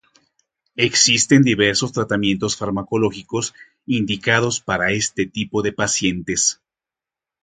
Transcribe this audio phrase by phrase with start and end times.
[0.77, 3.53] Existen diversos tratamientos farmacológicos
[3.85, 6.59] indicados para este tipo de pacientes.